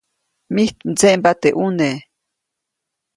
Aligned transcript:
Mijt 0.53 0.77
mdseʼmba 0.89 1.31
teʼ 1.41 1.55
ʼuneʼ. 1.57 1.97